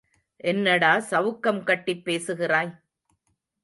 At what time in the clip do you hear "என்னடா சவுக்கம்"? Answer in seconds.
0.43-1.63